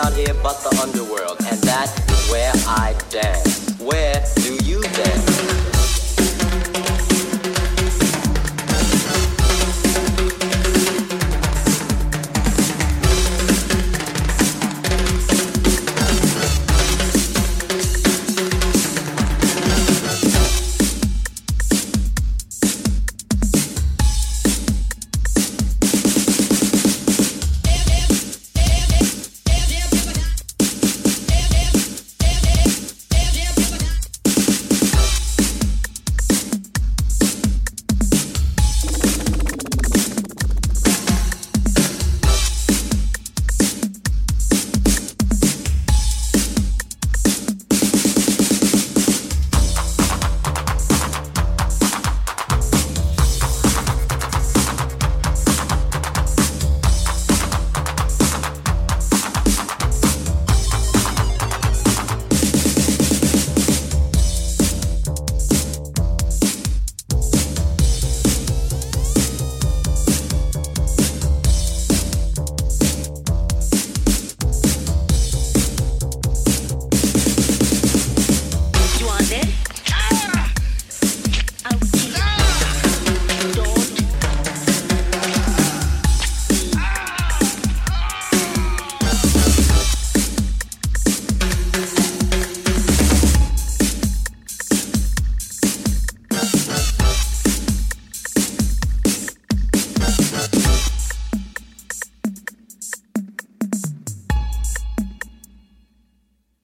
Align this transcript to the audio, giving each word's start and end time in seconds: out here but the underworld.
out 0.00 0.12
here 0.14 0.34
but 0.42 0.56
the 0.62 0.70
underworld. 0.82 1.39